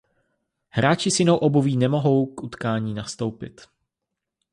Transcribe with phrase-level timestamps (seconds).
[0.69, 3.61] Hráči s jinou obuví nemohou k utkání nastoupit.